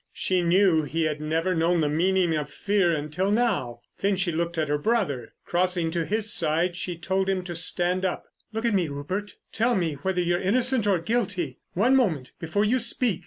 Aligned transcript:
She 0.13 0.41
knew 0.41 0.81
he 0.81 1.03
had 1.03 1.21
never 1.21 1.53
known 1.53 1.79
the 1.79 1.87
meaning 1.87 2.33
of 2.35 2.49
fear 2.49 2.91
until 2.91 3.29
now. 3.29 3.81
Then 3.99 4.15
she 4.15 4.31
looked 4.31 4.57
at 4.57 4.67
her 4.67 4.79
brother. 4.79 5.35
Crossing 5.45 5.91
to 5.91 6.05
his 6.07 6.33
side 6.33 6.75
she 6.75 6.97
told 6.97 7.29
him 7.29 7.43
to 7.43 7.55
stand 7.55 8.03
up. 8.03 8.23
"Look 8.51 8.65
at 8.65 8.73
me, 8.73 8.87
Rupert. 8.87 9.35
Tell 9.51 9.75
me 9.75 9.93
whether 10.01 10.19
you're 10.19 10.41
innocent 10.41 10.87
or 10.87 10.97
guilty—one 10.97 11.95
moment, 11.95 12.31
before 12.39 12.65
you 12.65 12.79
speak. 12.79 13.19